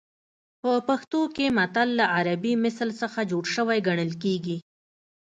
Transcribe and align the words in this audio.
په 0.61 0.71
پښتو 0.87 1.19
کې 1.35 1.45
متل 1.57 1.89
له 1.99 2.05
عربي 2.17 2.53
مثل 2.65 2.87
څخه 3.01 3.19
جوړ 3.31 3.43
شوی 3.55 3.77
ګڼل 3.87 4.11
کېږي 4.23 4.57